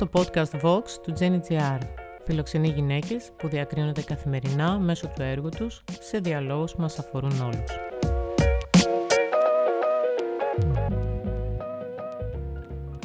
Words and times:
το 0.00 0.08
podcast 0.12 0.60
Vox 0.62 0.82
του 1.02 1.12
GenGR. 1.18 1.78
Φιλοξενεί 2.24 2.68
γυναίκες 2.68 3.30
που 3.36 3.48
διακρίνονται 3.48 4.02
καθημερινά 4.02 4.78
μέσω 4.78 5.06
του 5.06 5.22
έργου 5.22 5.48
τους 5.48 5.84
σε 6.00 6.18
διαλόγους 6.18 6.72
που 6.74 6.80
μας 6.80 6.98
αφορούν 6.98 7.40
όλους. 7.40 7.70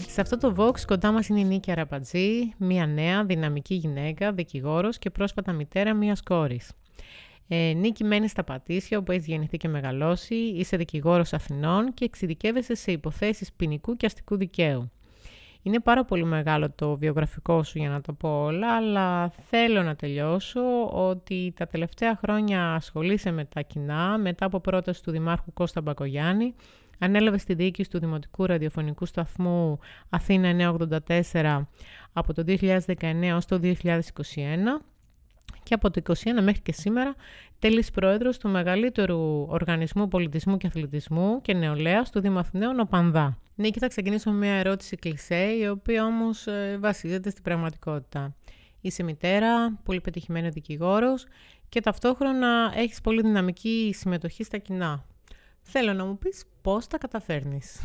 Σε 0.07 0.21
αυτό 0.21 0.37
το 0.37 0.53
Vox 0.57 0.79
κοντά 0.87 1.11
μας 1.11 1.27
είναι 1.27 1.39
η 1.39 1.43
Νίκη 1.43 1.71
Αραπατζή, 1.71 2.53
μια 2.57 2.85
νέα 2.85 3.25
δυναμική 3.25 3.75
γυναίκα, 3.75 4.31
δικηγόρος 4.31 4.97
και 4.97 5.09
πρόσφατα 5.09 5.51
μητέρα 5.51 5.93
μιας 5.93 6.23
κόρης. 6.23 6.71
Ε, 7.47 7.73
Νίκη 7.75 8.03
μένεις 8.03 8.31
στα 8.31 8.43
Πατήσια 8.43 8.97
όπου 8.97 9.11
έχεις 9.11 9.25
γεννηθεί 9.25 9.57
και 9.57 9.67
μεγαλώσει, 9.67 10.35
είσαι 10.35 10.77
δικηγόρος 10.77 11.33
Αθηνών 11.33 11.93
και 11.93 12.05
εξειδικεύεσαι 12.05 12.75
σε 12.75 12.91
υποθέσεις 12.91 13.53
ποινικού 13.53 13.97
και 13.97 14.05
αστικού 14.05 14.37
δικαίου. 14.37 14.89
Είναι 15.65 15.79
πάρα 15.79 16.05
πολύ 16.05 16.25
μεγάλο 16.25 16.71
το 16.71 16.97
βιογραφικό 16.97 17.63
σου 17.63 17.77
για 17.77 17.89
να 17.89 18.01
το 18.01 18.13
πω 18.13 18.43
όλα, 18.43 18.75
αλλά 18.75 19.29
θέλω 19.29 19.83
να 19.83 19.95
τελειώσω 19.95 20.61
ότι 20.91 21.53
τα 21.55 21.67
τελευταία 21.67 22.15
χρόνια 22.15 22.73
ασχολείσαι 22.73 23.31
με 23.31 23.45
τα 23.45 23.61
κοινά, 23.61 24.17
μετά 24.17 24.45
από 24.45 24.59
πρόταση 24.59 25.03
του 25.03 25.11
Δημάρχου 25.11 25.53
Κώστα 25.53 25.81
Μπακογιάννη, 25.81 26.55
ανέλαβε 26.99 27.37
στη 27.37 27.53
διοίκηση 27.53 27.89
του 27.89 27.99
Δημοτικού 27.99 28.45
Ραδιοφωνικού 28.45 29.05
Σταθμού 29.05 29.79
Αθήνα 30.09 30.75
984 31.33 31.61
από 32.13 32.33
το 32.33 32.43
2019 32.47 33.33
ως 33.35 33.45
το 33.45 33.59
2021 33.63 33.73
και 35.63 35.73
από 35.73 35.91
το 35.91 36.01
2021 36.07 36.13
μέχρι 36.41 36.61
και 36.61 36.71
σήμερα 36.71 37.15
τέλης 37.59 37.91
πρόεδρος 37.91 38.37
του 38.37 38.49
μεγαλύτερου 38.49 39.45
οργανισμού 39.49 40.07
πολιτισμού 40.07 40.57
και 40.57 40.67
αθλητισμού 40.67 41.41
και 41.41 41.53
νεολαίας 41.53 42.11
του 42.11 42.19
Δήμου 42.19 42.39
Αθηναίων, 42.39 42.79
ο 42.79 42.85
Πανδά. 42.85 43.37
Νίκη, 43.55 43.79
θα 43.79 43.87
ξεκινήσω 43.87 44.31
με 44.31 44.37
μια 44.37 44.53
ερώτηση 44.53 44.95
κλισέ, 44.95 45.55
η 45.59 45.67
οποία 45.67 46.05
όμως 46.05 46.47
ε, 46.47 46.77
βασίζεται 46.79 47.29
στην 47.29 47.43
πραγματικότητα. 47.43 48.35
Είσαι 48.81 49.03
μητέρα, 49.03 49.79
πολύ 49.83 50.01
πετυχημένη 50.01 50.49
δικηγόρος 50.49 51.25
και 51.69 51.81
ταυτόχρονα 51.81 52.73
έχεις 52.75 53.01
πολύ 53.01 53.21
δυναμική 53.21 53.91
συμμετοχή 53.97 54.43
στα 54.43 54.57
κοινά. 54.57 55.05
Θέλω 55.61 55.93
να 55.93 56.05
μου 56.05 56.17
πεις 56.17 56.43
πώς 56.61 56.87
τα 56.87 56.97
καταφέρνεις. 56.97 57.81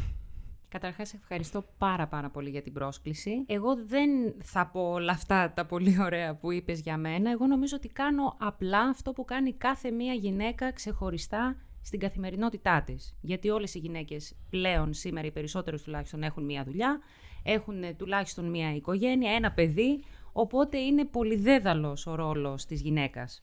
Καταρχάς 0.71 1.15
ευχαριστώ 1.15 1.65
πάρα 1.79 2.07
πάρα 2.07 2.31
πολύ 2.31 2.51
για 2.51 2.63
την 2.63 2.73
πρόσκληση. 2.73 3.45
Εγώ 3.47 3.77
δεν 3.87 4.11
θα 4.43 4.67
πω 4.67 4.81
όλα 4.81 5.13
αυτά 5.13 5.53
τα 5.53 5.67
πολύ 5.67 5.97
ωραία 6.01 6.35
που 6.35 6.53
είπες 6.53 6.81
για 6.81 6.97
μένα. 6.97 7.31
Εγώ 7.31 7.47
νομίζω 7.47 7.77
ότι 7.77 7.89
κάνω 7.89 8.37
απλά 8.39 8.81
αυτό 8.81 9.13
που 9.13 9.25
κάνει 9.25 9.53
κάθε 9.53 9.91
μία 9.91 10.13
γυναίκα 10.13 10.73
ξεχωριστά 10.73 11.57
στην 11.83 12.01
καθημερινότητά 12.01 12.83
της. 12.83 13.17
Γιατί 13.21 13.51
όλες 13.51 13.75
οι 13.75 13.79
γυναίκες 13.79 14.37
πλέον 14.51 14.95
σήμερα, 14.95 15.27
οι 15.27 15.31
περισσότερες 15.31 15.83
τουλάχιστον, 15.83 16.23
έχουν 16.23 16.45
μία 16.45 16.65
δουλειά, 16.65 17.01
έχουν 17.43 17.97
τουλάχιστον 17.97 18.51
μία 18.51 18.75
οικογένεια, 18.75 19.33
ένα 19.33 19.53
παιδί, 19.53 20.05
οπότε 20.33 20.79
είναι 20.79 21.05
πολυδέδαλος 21.05 22.07
ο 22.07 22.15
ρόλος 22.15 22.65
της 22.65 22.81
γυναίκας. 22.81 23.43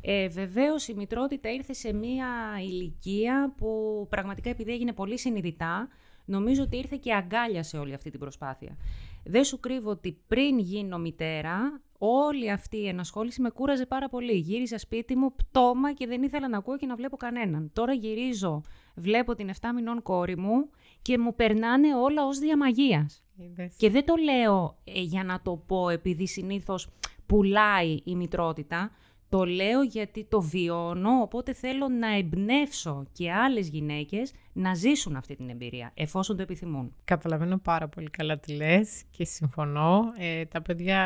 Ε, 0.00 0.28
βεβαίως 0.28 0.88
η 0.88 0.94
μητρότητα 0.94 1.52
ήρθε 1.52 1.72
σε 1.72 1.92
μία 1.92 2.26
ηλικία 2.60 3.54
που 3.56 4.06
πραγματικά 4.10 4.50
επειδή 4.50 4.72
έγινε 4.72 4.92
πολύ 4.92 5.18
συνειδητά, 5.18 5.88
νομίζω 6.24 6.62
ότι 6.62 6.76
ήρθε 6.76 6.96
και 7.00 7.14
αγκάλιασε 7.14 7.76
όλη 7.76 7.94
αυτή 7.94 8.10
την 8.10 8.20
προσπάθεια. 8.20 8.76
Δεν 9.24 9.44
σου 9.44 9.60
κρύβω 9.60 9.90
ότι 9.90 10.18
πριν 10.28 10.58
γίνω 10.58 10.98
μητέρα, 10.98 11.80
όλη 11.98 12.50
αυτή 12.50 12.76
η 12.76 12.88
ενασχόληση 12.88 13.40
με 13.40 13.50
κούραζε 13.50 13.86
πάρα 13.86 14.08
πολύ. 14.08 14.32
Γύριζα 14.32 14.78
σπίτι 14.78 15.16
μου 15.16 15.34
πτώμα 15.34 15.92
και 15.92 16.06
δεν 16.06 16.22
ήθελα 16.22 16.48
να 16.48 16.58
ακούω 16.58 16.76
και 16.76 16.86
να 16.86 16.96
βλέπω 16.96 17.16
κανέναν. 17.16 17.70
Τώρα 17.72 17.92
γυρίζω, 17.92 18.62
βλέπω 18.94 19.34
την 19.34 19.50
7 19.60 19.68
μηνών 19.74 20.02
κόρη 20.02 20.36
μου 20.36 20.70
και 21.02 21.18
μου 21.18 21.34
περνάνε 21.34 21.94
όλα 21.94 22.26
ως 22.26 22.38
διαμαγείας. 22.38 23.22
Και 23.76 23.90
δεν 23.90 24.04
το 24.04 24.14
λέω 24.16 24.78
ε, 24.84 25.00
για 25.00 25.24
να 25.24 25.40
το 25.42 25.56
πω 25.56 25.88
επειδή 25.88 26.26
συνήθως 26.26 26.88
πουλάει 27.26 27.98
η 28.04 28.16
μητρότητα. 28.16 28.90
Το 29.34 29.44
λέω 29.44 29.82
γιατί 29.82 30.24
το 30.24 30.40
βιώνω, 30.40 31.10
οπότε 31.22 31.52
θέλω 31.52 31.88
να 31.88 32.16
εμπνεύσω 32.16 33.04
και 33.12 33.32
άλλες 33.32 33.68
γυναίκες 33.68 34.32
να 34.52 34.74
ζήσουν 34.74 35.16
αυτή 35.16 35.36
την 35.36 35.48
εμπειρία, 35.48 35.90
εφόσον 35.94 36.36
το 36.36 36.42
επιθυμούν. 36.42 36.94
Καταλαβαίνω 37.04 37.58
πάρα 37.58 37.88
πολύ 37.88 38.10
καλά 38.10 38.38
τι 38.38 38.52
λες 38.52 39.02
και 39.10 39.24
συμφωνώ. 39.24 40.04
Ε, 40.18 40.44
τα 40.44 40.62
παιδιά 40.62 41.00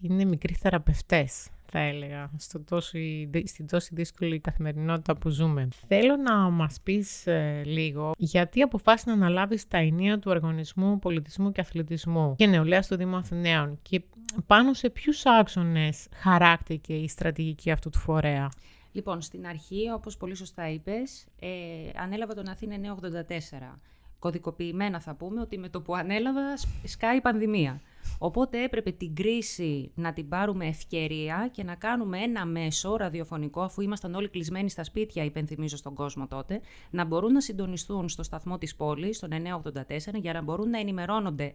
είναι 0.00 0.24
μικροί 0.24 0.54
θεραπευτές 0.54 1.48
θα 1.72 1.78
έλεγα, 1.78 2.30
στο 2.36 2.60
τόσο, 2.60 2.98
στην 3.44 3.66
τόσο 3.66 3.88
δύσκολη 3.92 4.40
καθημερινότητα 4.40 5.16
που 5.16 5.28
ζούμε. 5.28 5.68
Θέλω 5.86 6.16
να 6.16 6.34
μας 6.34 6.80
πεις 6.82 7.26
ε, 7.26 7.62
λίγο 7.64 8.12
γιατί 8.16 8.62
αποφάσισες 8.62 9.06
να 9.06 9.12
αναλάβεις 9.12 9.68
τα 9.68 9.78
ενία 9.78 10.18
του 10.18 10.30
οργανισμού 10.30 10.98
πολιτισμού 10.98 11.52
και 11.52 11.60
αθλητισμού 11.60 12.34
και 12.36 12.46
νεολαίας 12.46 12.86
του 12.86 12.96
Δήμου 12.96 13.16
Αθηναίων 13.16 13.78
και 13.82 14.02
πάνω 14.46 14.72
σε 14.74 14.90
ποιους 14.90 15.26
άξονες 15.26 16.08
χαράκτηκε 16.14 16.94
η 16.94 17.08
στρατηγική 17.08 17.70
αυτού 17.70 17.90
του 17.90 17.98
φορέα; 17.98 18.48
Λοιπόν, 18.92 19.20
στην 19.20 19.46
αρχή, 19.46 19.90
όπως 19.94 20.16
πολύ 20.16 20.34
σωστά 20.34 20.68
είπες, 20.68 21.26
ε, 21.40 21.48
ανέλαβα 21.96 22.34
τον 22.34 22.48
Αθήνα 22.48 22.76
984. 22.76 23.80
Κωδικοποιημένα 24.18 25.00
θα 25.00 25.14
πούμε 25.14 25.40
ότι 25.40 25.58
με 25.58 25.68
το 25.68 25.80
που 25.80 25.94
ανέλαβα 25.94 26.56
σκάει 26.84 27.16
η 27.16 27.20
πανδημία. 27.20 27.80
Οπότε 28.18 28.62
έπρεπε 28.62 28.90
την 28.90 29.14
κρίση 29.14 29.90
να 29.94 30.12
την 30.12 30.28
πάρουμε 30.28 30.66
ευκαιρία 30.66 31.48
και 31.52 31.64
να 31.64 31.74
κάνουμε 31.74 32.18
ένα 32.18 32.46
μέσο 32.46 32.96
ραδιοφωνικό, 32.96 33.60
αφού 33.60 33.80
ήμασταν 33.80 34.14
όλοι 34.14 34.28
κλεισμένοι 34.28 34.70
στα 34.70 34.84
σπίτια, 34.84 35.24
υπενθυμίζω 35.24 35.76
στον 35.76 35.94
κόσμο 35.94 36.26
τότε, 36.26 36.60
να 36.90 37.04
μπορούν 37.04 37.32
να 37.32 37.40
συντονιστούν 37.40 38.08
στο 38.08 38.22
σταθμό 38.22 38.58
της 38.58 38.76
πόλης, 38.76 39.16
στον 39.16 39.30
984, 39.32 40.18
για 40.20 40.32
να 40.32 40.42
μπορούν 40.42 40.70
να 40.70 40.78
ενημερώνονται 40.78 41.54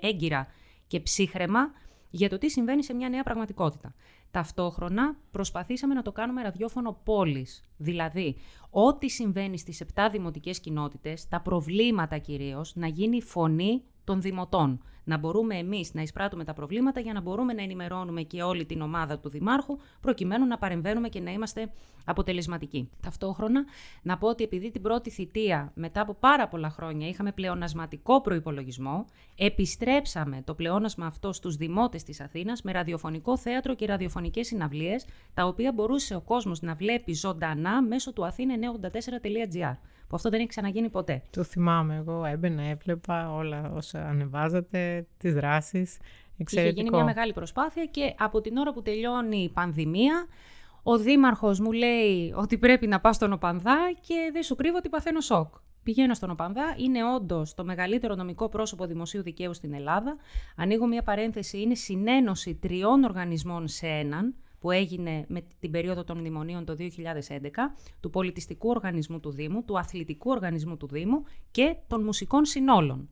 έγκυρα 0.00 0.46
και 0.86 1.00
ψύχρεμα 1.00 1.72
για 2.10 2.28
το 2.28 2.38
τι 2.38 2.50
συμβαίνει 2.50 2.84
σε 2.84 2.94
μια 2.94 3.08
νέα 3.08 3.22
πραγματικότητα. 3.22 3.94
Ταυτόχρονα 4.30 5.16
προσπαθήσαμε 5.30 5.94
να 5.94 6.02
το 6.02 6.12
κάνουμε 6.12 6.42
ραδιόφωνο 6.42 7.00
πόλης, 7.04 7.64
δηλαδή 7.76 8.36
ό,τι 8.70 9.08
συμβαίνει 9.08 9.58
στις 9.58 9.82
7 9.94 10.08
δημοτικές 10.10 10.60
κοινότητες, 10.60 11.28
τα 11.28 11.40
προβλήματα 11.40 12.18
κυρίως, 12.18 12.74
να 12.74 12.86
γίνει 12.86 13.22
φωνή 13.22 13.82
των 14.10 14.20
δημοτών. 14.20 14.80
Να 15.04 15.18
μπορούμε 15.18 15.54
εμείς 15.56 15.94
να 15.94 16.02
εισπράττουμε 16.02 16.44
τα 16.44 16.52
προβλήματα 16.52 17.00
για 17.00 17.12
να 17.12 17.20
μπορούμε 17.20 17.52
να 17.52 17.62
ενημερώνουμε 17.62 18.22
και 18.22 18.42
όλη 18.42 18.64
την 18.64 18.80
ομάδα 18.80 19.18
του 19.18 19.28
Δημάρχου, 19.28 19.78
προκειμένου 20.00 20.46
να 20.46 20.58
παρεμβαίνουμε 20.58 21.08
και 21.08 21.20
να 21.20 21.30
είμαστε 21.30 21.72
αποτελεσματικοί. 22.04 22.90
Ταυτόχρονα, 23.02 23.64
να 24.02 24.18
πω 24.18 24.28
ότι 24.28 24.44
επειδή 24.44 24.70
την 24.70 24.82
πρώτη 24.82 25.10
θητεία, 25.10 25.72
μετά 25.74 26.00
από 26.00 26.14
πάρα 26.14 26.48
πολλά 26.48 26.70
χρόνια, 26.70 27.08
είχαμε 27.08 27.32
πλεονασματικό 27.32 28.20
προπολογισμό, 28.20 29.04
επιστρέψαμε 29.36 30.42
το 30.44 30.54
πλεόνασμα 30.54 31.06
αυτό 31.06 31.32
στους 31.32 31.56
δημότες 31.56 32.02
της 32.02 32.20
Αθήνας 32.20 32.62
με 32.62 32.72
ραδιοφωνικό 32.72 33.36
θέατρο 33.36 33.74
και 33.74 33.86
ραδιοφωνικές 33.86 34.46
συναυλίες, 34.46 35.06
τα 35.34 35.46
οποία 35.46 35.72
μπορούσε 35.72 36.14
ο 36.14 36.20
κόσμος 36.20 36.60
να 36.60 36.74
βλέπει 36.74 37.14
ζωντανά 37.14 37.82
μέσω 37.82 38.12
του 38.12 38.22
athena984.gr 38.22 39.76
που 40.10 40.16
αυτό 40.16 40.30
δεν 40.30 40.38
έχει 40.38 40.48
ξαναγίνει 40.48 40.88
ποτέ. 40.88 41.22
Το 41.30 41.42
θυμάμαι 41.42 41.96
εγώ, 41.96 42.24
έμπαινα, 42.24 42.62
έβλεπα 42.62 43.34
όλα 43.34 43.70
όσα 43.74 44.06
ανεβάζατε, 44.08 45.06
τις 45.18 45.34
δράσεις, 45.34 45.98
εξαιρετικό. 46.36 46.80
Είχε 46.80 46.82
γίνει 46.82 46.96
μια 46.96 47.04
μεγάλη 47.04 47.32
προσπάθεια 47.32 47.84
και 47.84 48.14
από 48.18 48.40
την 48.40 48.56
ώρα 48.56 48.72
που 48.72 48.82
τελειώνει 48.82 49.42
η 49.42 49.48
πανδημία, 49.48 50.26
ο 50.82 50.98
δήμαρχος 50.98 51.60
μου 51.60 51.72
λέει 51.72 52.32
ότι 52.36 52.58
πρέπει 52.58 52.86
να 52.86 53.00
πάω 53.00 53.12
στον 53.12 53.32
Οπανδά 53.32 53.76
και 54.00 54.30
δεν 54.32 54.42
σου 54.42 54.56
κρύβω 54.56 54.76
ότι 54.76 54.88
παθαίνω 54.88 55.20
σοκ. 55.20 55.54
Πηγαίνω 55.82 56.14
στον 56.14 56.30
Οπανδά, 56.30 56.74
είναι 56.76 57.04
όντως 57.14 57.54
το 57.54 57.64
μεγαλύτερο 57.64 58.14
νομικό 58.14 58.48
πρόσωπο 58.48 58.86
δημοσίου 58.86 59.22
δικαίου 59.22 59.54
στην 59.54 59.74
Ελλάδα. 59.74 60.16
Ανοίγω 60.56 60.86
μια 60.86 61.02
παρένθεση, 61.02 61.60
είναι 61.60 61.74
συνένωση 61.74 62.54
τριών 62.54 63.04
οργανισμών 63.04 63.68
σε 63.68 63.86
έναν 63.86 64.34
που 64.60 64.70
έγινε 64.70 65.24
με 65.28 65.42
την 65.58 65.70
περίοδο 65.70 66.04
των 66.04 66.18
μνημονίων 66.18 66.64
το 66.64 66.76
2011, 66.78 66.86
του 68.00 68.10
πολιτιστικού 68.10 68.68
οργανισμού 68.68 69.20
του 69.20 69.30
Δήμου, 69.30 69.64
του 69.64 69.78
αθλητικού 69.78 70.30
οργανισμού 70.30 70.76
του 70.76 70.86
Δήμου 70.86 71.22
και 71.50 71.76
των 71.86 72.04
μουσικών 72.04 72.44
συνόλων. 72.44 73.08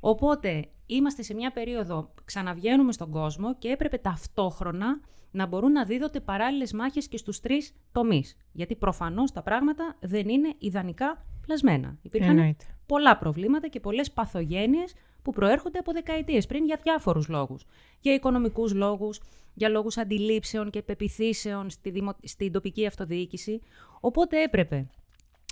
Οπότε 0.00 0.68
είμαστε 0.86 1.22
σε 1.22 1.34
μια 1.34 1.52
περίοδο, 1.52 2.10
ξαναβγαίνουμε 2.24 2.92
στον 2.92 3.10
κόσμο 3.10 3.56
και 3.58 3.68
έπρεπε 3.68 3.98
ταυτόχρονα 3.98 5.00
να 5.30 5.46
μπορούν 5.46 5.72
να 5.72 5.84
δίδονται 5.84 6.20
παράλληλες 6.20 6.72
μάχες 6.72 7.08
και 7.08 7.16
στους 7.16 7.40
τρεις 7.40 7.74
τομείς. 7.92 8.36
Γιατί 8.52 8.76
προφανώς 8.76 9.32
τα 9.32 9.42
πράγματα 9.42 9.96
δεν 10.00 10.28
είναι 10.28 10.54
ιδανικά 10.58 11.24
πλασμένα. 11.46 11.98
Υπήρχαν 12.02 12.56
πολλά 12.86 13.18
προβλήματα 13.18 13.68
και 13.68 13.80
πολλές 13.80 14.12
παθογένειες 14.12 14.94
που 15.26 15.32
προέρχονται 15.32 15.78
από 15.78 15.92
δεκαετίες 15.92 16.46
πριν 16.46 16.64
για 16.64 16.80
διάφορους 16.82 17.28
λόγους. 17.28 17.64
Για 18.00 18.14
οικονομικούς 18.14 18.74
λόγους, 18.74 19.20
για 19.54 19.68
λόγους 19.68 19.96
αντιλήψεων 19.96 20.70
και 20.70 20.82
πεπιθήσεων 20.82 21.70
στη 21.70 21.90
δημο... 21.90 22.16
στην 22.22 22.52
τοπική 22.52 22.86
αυτοδιοίκηση. 22.86 23.60
Οπότε 24.00 24.42
έπρεπε, 24.42 24.90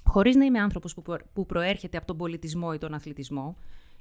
χωρίς 0.05 0.37
να 0.37 0.45
είμαι 0.45 0.59
άνθρωπος 0.59 0.97
που 1.33 1.47
προέρχεται 1.47 1.97
από 1.97 2.07
τον 2.07 2.17
πολιτισμό 2.17 2.71
ή 2.75 2.79
τον 2.79 2.95
αθλητισμό, 2.95 3.57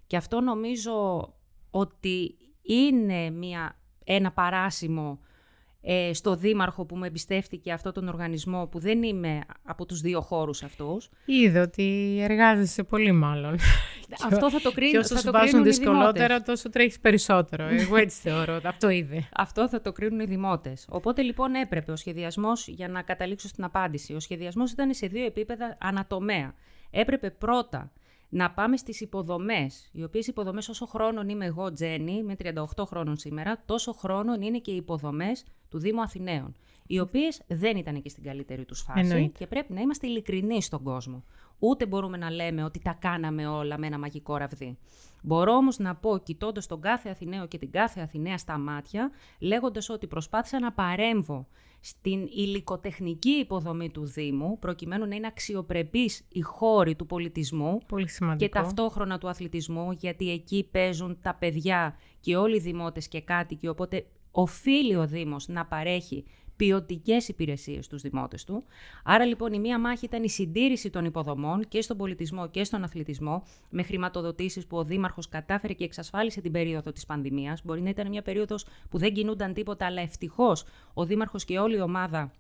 και 0.08 0.18
αυτό 0.18 0.42
νομίζω 0.42 1.34
ότι 1.72 2.36
είναι 2.62 3.30
μια, 3.30 3.80
ένα 4.04 4.32
παράσημο 4.32 5.20
ε, 5.86 6.14
στο 6.14 6.36
δήμαρχο 6.36 6.86
που 6.86 6.96
με 6.96 7.08
εμπιστεύτηκε 7.08 7.72
αυτό 7.72 7.92
τον 7.92 8.08
οργανισμό 8.08 8.68
που 8.68 8.80
δεν 8.80 9.04
είμαι 9.04 9.42
από 9.64 9.86
τους 9.86 10.02
δύο 10.02 10.22
χώρους 10.22 10.64
αυτούς. 10.64 11.10
Είδε 11.26 11.60
ότι 11.60 12.18
εργάζεσαι 12.22 12.84
πολύ 12.84 13.12
μάλλον. 13.12 13.58
αυτό 14.32 14.50
θα 14.50 14.60
το 14.60 14.72
κρίνει. 14.72 14.92
Και 14.92 14.98
όσο 14.98 15.14
θα 15.14 15.20
σου 15.20 15.26
το 15.26 15.32
βάζουν 15.32 15.64
δυσκολότερα, 15.64 16.42
τόσο 16.42 16.70
τρέχεις 16.70 17.00
περισσότερο. 17.00 17.66
Εγώ 17.66 17.96
έτσι 17.96 18.20
θεωρώ. 18.22 18.60
Αυτό 18.64 18.90
είδε. 18.90 19.28
Αυτό 19.36 19.70
θα 19.70 19.82
το 19.82 19.92
κρίνουν 19.92 20.20
οι 20.20 20.26
δημότες. 20.26 20.86
Οπότε 20.90 21.22
λοιπόν 21.22 21.54
έπρεπε 21.54 21.92
ο 21.92 21.96
σχεδιασμός, 21.96 22.68
για 22.68 22.88
να 22.88 23.02
καταλήξω 23.02 23.48
στην 23.48 23.64
απάντηση, 23.64 24.14
ο 24.14 24.20
σχεδιασμός 24.20 24.72
ήταν 24.72 24.94
σε 24.94 25.08
δύο 25.08 25.26
επίπεδα 25.26 25.78
ανατομέα. 25.80 26.54
Έπρεπε 26.92 27.30
πρώτα 27.30 27.92
να 28.34 28.52
πάμε 28.52 28.78
στις 28.78 29.02
υποδομές, 29.02 29.90
οι 29.92 30.04
οποίες 30.04 30.28
υποδομές 30.28 30.70
όσο 30.70 30.86
χρόνων 30.86 31.30
είμαι 31.30 31.46
εγώ 31.46 31.74
Τζέννη, 31.74 32.24
με 32.24 32.36
38 32.44 32.86
χρόνων 32.86 33.18
σήμερα, 33.18 33.62
τόσο 33.66 33.92
χρόνων 33.94 34.42
είναι 34.42 34.58
και 34.60 34.72
οι 34.72 34.76
υποδομές 34.76 35.46
του 35.70 35.80
Δήμου 35.80 36.02
Αθηναίων, 36.02 36.56
οι 36.88 37.00
οποίες 37.00 37.42
δεν 37.48 37.78
ήταν 37.78 38.02
και 38.02 38.10
στην 38.10 38.24
καλύτερη 38.24 38.66
τους 38.66 38.82
φάση 38.82 39.00
Εννοείται. 39.00 39.38
και 39.38 39.48
πρέπει 39.48 39.74
να 39.74 39.82
είμαστε 39.82 40.08
ειλικρινεί 40.08 40.62
στον 40.62 40.84
κόσμο. 40.84 41.24
Ούτε 41.60 41.86
μπορούμε 41.86 42.18
να 42.18 42.32
λέμε 42.32 42.64
ότι 42.64 42.80
τα 42.80 42.98
κάναμε 43.00 43.48
όλα 43.48 43.78
με 43.78 43.88
ένα 43.88 44.00
μαγικό 44.00 44.38
ραβδί. 44.38 44.78
Μπορώ 45.22 45.54
όμως 45.54 45.78
να 45.78 45.96
πω, 45.96 46.18
κοιτώντας 46.18 46.68
τον 46.68 46.82
κάθε 46.82 47.10
Αθηναίο 47.10 47.48
και 47.48 47.58
την 47.58 47.72
κάθε 47.72 48.02
Αθηναία 48.02 48.38
στα 48.38 48.58
μάτια, 48.58 49.12
λέγοντας 49.40 49.90
ότι 49.90 50.08
προσπάθησα 50.08 50.60
να 50.60 50.72
παρέμβω 50.72 51.48
στην 51.80 52.26
υλικοτεχνική 52.26 53.30
υποδομή 53.30 53.90
του 53.90 54.06
Δήμου, 54.06 54.60
προκειμένου 54.60 55.08
να 55.08 55.16
είναι 55.16 55.28
αξιοπρεπής 55.28 56.26
η 56.30 56.42
χώρη 56.42 56.96
του 56.96 57.06
πολιτισμού 57.06 57.80
Πολύ 57.88 58.10
σημαντικό. 58.10 58.46
και 58.46 58.60
ταυτόχρονα 58.60 59.18
του 59.18 59.30
αθλητισμού, 59.30 59.92
γιατί 59.92 60.32
εκεί 60.32 60.68
παίζουν 60.72 61.18
τα 61.22 61.36
παιδιά 61.36 61.98
και 62.20 62.36
όλοι 62.36 62.56
οι 62.56 62.60
δημότες 62.60 63.08
και 63.08 63.22
κάτοικοι, 63.22 63.68
οπότε 63.68 64.06
οφείλει 64.32 64.96
ο 64.96 65.08
Δήμος 65.08 65.48
να 65.48 65.66
παρέχει 65.66 66.26
ποιοτικές 66.56 67.28
υπηρεσίες 67.28 67.86
στους 67.86 68.02
δημότες 68.02 68.44
του. 68.44 68.64
Άρα 69.04 69.26
λοιπόν 69.26 69.54
η 69.54 69.60
μία 69.60 69.80
μάχη 69.80 70.06
ήταν 70.06 70.24
η 70.24 70.30
συντήρηση 70.30 70.90
των 70.90 71.06
υποδομών 71.06 71.68
και 71.68 71.82
στον 71.82 71.98
πολιτισμό 71.98 72.50
και 72.50 72.64
στον 72.64 72.84
αθλητισμό, 72.84 73.44
με 73.70 73.84
χρηματοδοτήσεις 73.84 74.68
που 74.68 74.78
ο 74.78 74.84
Δήμαρχος 74.84 75.30
κατάφερε 75.30 75.74
και 75.74 75.84
εξασφάλισε 75.84 76.42
την 76.42 76.52
περίοδο 76.52 76.92
της 76.92 77.06
πανδημίας. 77.06 77.62
Μπορεί 77.64 77.82
να 77.82 77.90
ήταν 77.90 78.08
μια 78.10 78.22
περίοδος 78.22 78.66
που 78.90 78.98
δεν 78.98 79.14
κινούνταν 79.14 79.54
τίποτα, 79.54 79.86
αλλά 79.86 80.02
ευτυχώς 80.02 80.66
ο 80.94 81.06
Δήμαρχος 81.06 81.46
και 81.46 81.60
όλη 81.60 81.76
η 81.76 81.82
ομάδα 81.82 82.32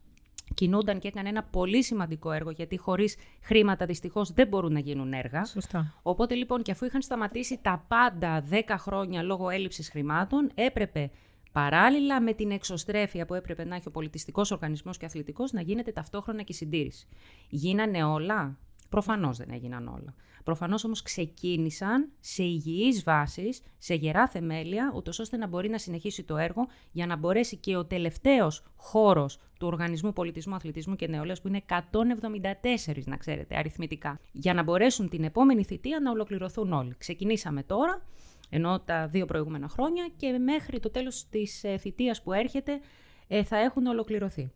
κινούνταν 0.54 1.00
και 1.00 1.07
έκανε 1.07 1.30
ένα 1.30 1.44
πολύ 1.44 1.83
σημαντικό 1.83 2.31
έργο, 2.31 2.51
γιατί 2.51 2.77
χωρίς 2.77 3.16
χρήματα 3.42 3.86
δυστυχώς 3.86 4.31
δεν 4.31 4.48
μπορούν 4.48 4.74
να 4.74 4.80
γίνουν 4.80 5.13
έργα. 5.13 5.45
Σωστά. 5.45 5.94
Οπότε 6.01 6.36
λοιπόν, 6.36 6.62
και 6.62 6.71
αφού 6.71 6.86
είχαν 6.86 7.01
σταματήσει 7.01 7.59
τα 7.62 7.86
πάντα 7.88 8.44
10 8.50 8.75
χρόνια 8.77 9.24
λόγω 9.24 9.50
έλλειψης 9.50 9.89
χρημάτων, 9.89 10.51
έπρεπε 10.56 11.12
παράλληλα 11.54 12.22
με 12.22 12.34
την 12.34 12.52
εξωστρέφεια 12.52 13.26
που 13.26 13.34
έπρεπε 13.34 13.66
να 13.66 13.76
έχει 13.76 13.88
ο 13.88 13.92
πολιτιστικός 13.92 14.52
οργανισμός 14.52 14.98
και 14.98 15.06
αθλητικός 15.06 15.52
να 15.52 15.62
γίνεται 15.62 15.92
ταυτόχρονα 15.92 16.42
και 16.42 16.52
η 16.52 16.56
συντήρηση. 16.56 17.08
Γίνανε 17.50 18.04
όλα; 18.04 18.58
Προφανώς 18.94 19.38
δεν 19.38 19.50
έγιναν 19.52 19.88
όλα. 19.88 20.14
Προφανώς 20.44 20.84
όμως 20.84 21.02
ξεκίνησαν 21.02 22.10
σε 22.20 22.44
υγιείς 22.44 23.04
βάσεις, 23.04 23.62
σε 23.78 23.94
γερά 23.94 24.28
θεμέλια, 24.28 24.92
ούτως 24.96 25.20
ώστε 25.20 25.38
να 25.38 25.48
μπορεί 25.48 25.70
να 25.70 25.78
συνεχίσει 25.78 26.24
το 26.24 26.38
έργο 26.38 26.68
για 26.92 27.06
να 27.06 27.16
μπορέσει 27.16 27.58
και 27.58 27.76
ο 27.76 27.86
τελευταίος 27.86 28.64
χώρος 28.76 29.40
του 29.60 29.68
Οργανισμού 29.68 30.14
Πολιτισμού, 30.14 30.56
Αθλητισμού 30.56 30.96
και 30.96 31.08
Νεολαίας, 31.08 31.42
που 31.42 31.48
είναι 31.48 31.62
174 31.70 33.04
να 33.06 33.18
ξέρετε 33.18 33.56
αριθμητικά, 33.56 34.20
για 34.32 34.54
να 34.54 34.64
μπορέσουν 34.64 35.10
την 35.10 35.24
επόμενη 35.24 35.64
θητεία 35.64 36.00
να 36.00 36.12
ολοκληρωθούν 36.12 36.74
όλοι. 36.74 36.96
Ξεκινήσαμε 36.98 37.64
τώρα, 37.64 38.02
ενώ 38.56 38.80
τα 38.80 39.08
δύο 39.08 39.26
προηγούμενα 39.26 39.68
χρόνια 39.68 40.10
και 40.18 40.38
μέχρι 40.38 40.80
το 40.80 40.90
τέλος 40.90 41.30
της 41.30 41.64
ε, 41.64 41.78
θητείας 41.78 42.22
που 42.22 42.34
έρχεται 42.34 42.80
ε, 43.28 43.44
θα 43.44 43.58
έχουν 43.58 43.86
ολοκληρωθεί. 43.86 44.52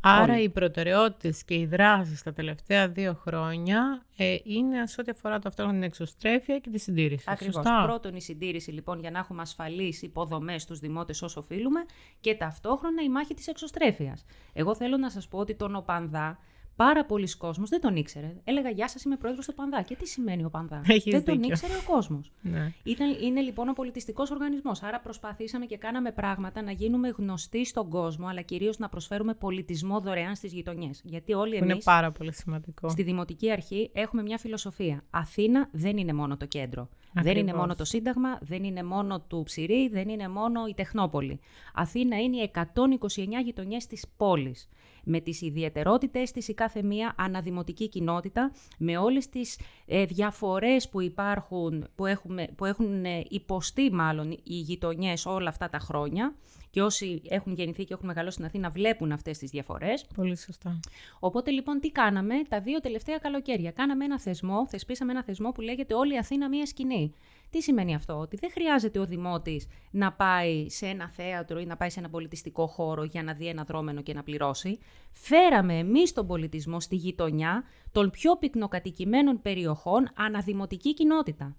Άρα 0.00 0.32
Όλοι. 0.32 0.42
οι 0.42 0.48
προτεραιότητες 0.48 1.44
και 1.44 1.54
οι 1.54 1.66
δράσεις 1.66 2.22
τα 2.22 2.32
τελευταία 2.32 2.88
δύο 2.88 3.14
χρόνια 3.14 4.06
ε, 4.16 4.36
είναι 4.44 4.86
σε 4.86 5.00
ό,τι 5.00 5.10
αφορά 5.10 5.38
ταυτόχρονα 5.38 5.78
την 5.78 5.86
εξωστρέφεια 5.86 6.58
και 6.58 6.70
τη 6.70 6.78
συντήρηση. 6.78 7.24
Ακριβώς. 7.28 7.54
Σωστά. 7.54 7.82
Πρώτον 7.84 8.14
η 8.14 8.20
συντήρηση 8.20 8.70
λοιπόν 8.70 9.00
για 9.00 9.10
να 9.10 9.18
έχουμε 9.18 9.42
ασφαλείς 9.42 10.02
υποδομές 10.02 10.62
στους 10.62 10.78
δημότες 10.78 11.22
όσο 11.22 11.40
οφείλουμε 11.40 11.80
και 12.20 12.34
ταυτόχρονα 12.34 13.02
η 13.02 13.08
μάχη 13.08 13.34
της 13.34 13.46
εξωστρέφειας. 13.46 14.24
Εγώ 14.52 14.74
θέλω 14.74 14.96
να 14.96 15.10
σας 15.10 15.28
πω 15.28 15.38
ότι 15.38 15.54
τον 15.54 15.74
ΟΠΑΝΔΑ 15.74 16.38
πάρα 16.84 17.04
πολλοί 17.04 17.36
κόσμος 17.36 17.68
δεν 17.68 17.80
τον 17.80 17.96
ήξερε. 17.96 18.32
Έλεγα 18.44 18.70
Γεια 18.70 18.88
σας 18.88 19.02
είμαι 19.02 19.16
πρόεδρος 19.16 19.46
του 19.46 19.52
ΟΠΑΝΔΑ. 19.56 19.82
Και 19.82 19.96
τι 19.96 20.06
σημαίνει 20.06 20.44
ΟΠΑΝΔΑ. 20.44 20.80
Έχεις 20.86 21.12
δεν 21.12 21.24
τον 21.24 21.34
δίκιο. 21.36 21.50
ήξερε 21.52 21.72
ο 21.72 21.92
κόσμος. 21.92 22.32
Ναι. 22.40 22.72
Ήταν, 22.82 23.16
είναι 23.22 23.40
λοιπόν 23.40 23.68
ο 23.68 23.72
πολιτιστικός 23.72 24.30
οργανισμός. 24.30 24.82
Άρα 24.82 25.00
προσπαθήσαμε 25.00 25.66
και 25.66 25.76
κάναμε 25.76 26.12
πράγματα 26.12 26.62
να 26.62 26.70
γίνουμε 26.70 27.08
γνωστοί 27.08 27.64
στον 27.66 27.88
κόσμο, 27.88 28.26
αλλά 28.26 28.40
κυρίως 28.40 28.78
να 28.78 28.88
προσφέρουμε 28.88 29.34
πολιτισμό 29.34 30.00
δωρεάν 30.00 30.34
στις 30.34 30.52
γειτονιές. 30.52 31.00
Γιατί 31.04 31.32
όλοι 31.32 31.56
Που 31.58 31.64
είναι 31.64 31.72
εμείς 31.72 31.84
πάρα 31.84 32.10
πολύ 32.10 32.32
σημαντικό. 32.34 32.88
στη 32.88 33.02
Δημοτική 33.02 33.50
Αρχή 33.50 33.90
έχουμε 33.92 34.22
μια 34.22 34.38
φιλοσοφία. 34.38 35.04
Αθήνα 35.10 35.68
δεν 35.72 35.96
είναι 35.96 36.12
μόνο 36.12 36.36
το 36.36 36.46
κέντρο. 36.46 36.88
Δεν 37.12 37.22
είναι 37.24 37.40
Ακριβώς. 37.40 37.60
μόνο 37.60 37.74
το 37.74 37.84
Σύνταγμα, 37.84 38.38
δεν 38.40 38.64
είναι 38.64 38.82
μόνο 38.82 39.20
του 39.20 39.42
Ψηρή, 39.42 39.88
δεν 39.88 40.08
είναι 40.08 40.28
μόνο 40.28 40.66
η 40.66 40.74
Τεχνόπολη. 40.74 41.40
Αθήνα 41.74 42.16
είναι 42.20 42.36
οι 42.36 42.42
129 42.42 43.40
γειτονιές 43.44 43.86
της 43.86 44.06
πόλης. 44.16 44.68
Με 45.04 45.20
τις 45.20 45.40
ιδιαιτερότητες 45.40 46.30
της 46.30 46.48
η 46.48 46.54
κάθε 46.54 46.82
μία 46.82 47.14
αναδημοτική 47.16 47.88
κοινότητα, 47.88 48.52
με 48.78 48.96
όλες 48.98 49.28
τις 49.28 49.58
ε, 49.86 50.04
διαφορές 50.04 50.88
που 50.88 51.00
υπάρχουν, 51.00 51.88
που, 51.94 52.06
έχουμε, 52.06 52.48
που 52.56 52.64
έχουν 52.64 53.04
ε, 53.04 53.24
υποστεί 53.28 53.92
μάλλον 53.92 54.30
οι 54.30 54.54
γειτονιές 54.54 55.26
όλα 55.26 55.48
αυτά 55.48 55.68
τα 55.68 55.78
χρόνια 55.78 56.34
και 56.70 56.82
όσοι 56.82 57.22
έχουν 57.28 57.52
γεννηθεί 57.52 57.84
και 57.84 57.92
έχουν 57.92 58.06
μεγαλώσει 58.06 58.34
στην 58.34 58.44
Αθήνα 58.44 58.70
βλέπουν 58.70 59.12
αυτές 59.12 59.38
τις 59.38 59.50
διαφορές. 59.50 60.06
Πολύ 60.14 60.36
σωστά. 60.36 60.80
Οπότε 61.18 61.50
λοιπόν 61.50 61.80
τι 61.80 61.90
κάναμε 61.90 62.34
τα 62.48 62.60
δύο 62.60 62.80
τελευταία 62.80 63.18
καλοκαίρια. 63.18 63.70
Κάναμε 63.70 64.04
ένα 64.04 64.20
θεσμό, 64.20 64.68
θεσπίσαμε 64.68 65.12
ένα 65.12 65.22
θεσμό 65.22 65.50
που 65.50 65.60
λέγεται 65.60 65.94
Όλη 65.94 66.14
η 66.14 66.18
Αθήνα 66.18 66.48
μία 66.48 66.66
σκηνή. 66.66 67.14
Τι 67.50 67.60
σημαίνει 67.62 67.94
αυτό, 67.94 68.18
ότι 68.18 68.36
δεν 68.36 68.50
χρειάζεται 68.50 68.98
ο 68.98 69.06
Δημότης 69.06 69.66
να 69.90 70.12
πάει 70.12 70.68
σε 70.68 70.86
ένα 70.86 71.08
θέατρο 71.08 71.60
ή 71.60 71.66
να 71.66 71.76
πάει 71.76 71.90
σε 71.90 71.98
ένα 71.98 72.10
πολιτιστικό 72.10 72.66
χώρο 72.66 73.04
για 73.04 73.22
να 73.22 73.32
δει 73.32 73.46
ένα 73.46 73.64
δρόμενο 73.64 74.02
και 74.02 74.14
να 74.14 74.22
πληρώσει. 74.22 74.78
Φέραμε 75.12 75.78
εμείς 75.78 76.12
τον 76.12 76.26
πολιτισμό 76.26 76.80
στη 76.80 76.96
γειτονιά 76.96 77.64
των 77.92 78.10
πιο 78.10 78.36
πυκνοκατοικημένων 78.36 79.40
περιοχών 79.42 80.10
αναδημοτική 80.16 80.94
κοινότητα. 80.94 81.56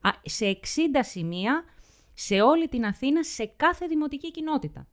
Α, 0.00 0.10
Σε 0.22 0.46
60 0.46 0.58
σημεία 1.00 1.64
σε 2.14 2.40
όλη 2.40 2.68
την 2.68 2.84
Αθήνα, 2.84 3.24
σε 3.24 3.46
κάθε 3.56 3.86
δημοτική 3.86 4.30
κοινότητα. 4.30 4.86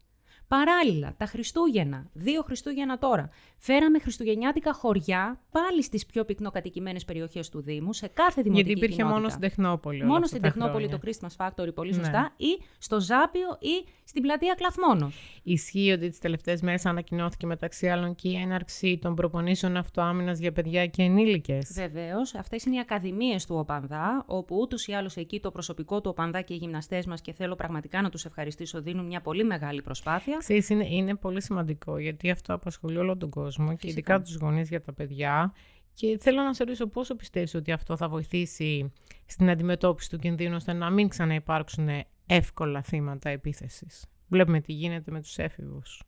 Παράλληλα, 0.57 1.13
τα 1.17 1.25
Χριστούγεννα, 1.25 2.09
δύο 2.13 2.41
Χριστούγεννα 2.41 2.97
τώρα, 2.97 3.29
φέραμε 3.57 3.99
χριστουγεννιάτικα 3.99 4.73
χωριά 4.73 5.39
πάλι 5.51 5.83
στις 5.83 6.05
πιο 6.05 6.25
πυκνοκατοικημένες 6.25 7.05
περιοχές 7.05 7.49
του 7.49 7.61
Δήμου, 7.61 7.93
σε 7.93 8.07
κάθε 8.07 8.41
δημοτική 8.41 8.53
Γιατί 8.67 8.71
υπήρχε 8.71 8.95
κοινότητα. 8.95 9.17
μόνο 9.19 9.29
στην 9.29 9.41
Τεχνόπολη. 9.41 9.97
όλα 9.97 10.05
Μόνο 10.05 10.17
αυτά 10.17 10.27
στην 10.27 10.41
τα 10.41 10.47
Τεχνόπολη 10.47 10.89
το 10.89 10.99
χρόνια. 10.99 11.19
Christmas 11.19 11.65
Factory, 11.65 11.73
πολύ 11.73 11.89
Ναι. 11.89 11.95
σωστά, 11.97 12.33
ή 12.37 12.61
στο 12.77 12.99
Ζάπιο 12.99 13.47
ή 13.59 13.87
στην 14.03 14.21
πλατεία 14.21 14.53
Κλαθμόνο. 14.53 15.11
Ισχύει 15.43 15.91
ότι 15.91 16.09
τις 16.09 16.19
τελευταίες 16.19 16.61
μέρες 16.61 16.85
ανακοινώθηκε 16.85 17.45
μεταξύ 17.45 17.87
άλλων 17.87 18.15
και 18.15 18.29
η 18.29 18.35
έναρξη 18.35 18.97
των 19.01 19.15
προπονήσεων 19.15 19.77
αυτοάμυνας 19.77 20.39
για 20.39 20.51
παιδιά 20.51 20.85
και 20.87 21.03
ενήλικες. 21.03 21.71
Βεβαίως, 21.73 22.35
αυτές 22.35 22.63
είναι 22.65 22.75
οι 22.75 22.79
ακαδημίες 22.79 23.45
του 23.45 23.55
ΟΠΑΝΔΑ, 23.55 24.23
όπου 24.27 24.57
ούτως 24.57 24.87
ή 24.87 24.93
άλλως 24.93 25.15
εκεί 25.15 25.39
το 25.39 25.51
προσωπικό 25.51 26.01
του 26.01 26.09
ΟΠΑΝΔΑ 26.09 26.41
και 26.41 26.53
οι 26.53 26.57
γυμναστές 26.57 27.05
μας, 27.05 27.21
και 27.21 27.33
θέλω 27.33 27.55
πραγματικά 27.55 28.01
να 28.01 28.09
τους 28.09 28.25
ευχαριστήσω, 28.25 28.81
δίνουν 28.81 29.05
μια 29.05 29.21
πολύ 29.21 29.43
μεγάλη 29.43 29.81
προσπάθεια. 29.81 30.40
Ξέρεις, 30.41 30.69
είναι, 30.69 30.87
είναι 30.89 31.15
πολύ 31.15 31.41
σημαντικό 31.41 31.97
γιατί 31.97 32.29
αυτό 32.29 32.53
απασχολεί 32.53 32.97
όλο 32.97 33.17
τον 33.17 33.29
κόσμο 33.29 33.65
και 33.69 33.75
Φυσικά. 33.79 33.89
ειδικά 33.91 34.21
τους 34.21 34.35
γονείς 34.35 34.69
για 34.69 34.81
τα 34.81 34.93
παιδιά. 34.93 35.53
Και 35.93 36.17
θέλω 36.21 36.41
να 36.41 36.53
σε 36.53 36.63
ρωτήσω 36.63 36.87
πόσο 36.87 37.15
πιστεύεις 37.15 37.53
ότι 37.53 37.71
αυτό 37.71 37.97
θα 37.97 38.09
βοηθήσει 38.09 38.91
στην 39.25 39.49
αντιμετώπιση 39.49 40.09
του 40.09 40.17
κινδύνου 40.17 40.55
ώστε 40.55 40.73
να 40.73 40.89
μην 40.89 41.07
ξαναυπάρξουν 41.07 41.89
εύκολα 42.25 42.81
θύματα 42.81 43.29
επίθεσης; 43.29 44.05
Βλέπουμε 44.27 44.61
τι 44.61 44.73
γίνεται 44.73 45.11
με 45.11 45.21
τους 45.21 45.37
έφηβους. 45.37 46.03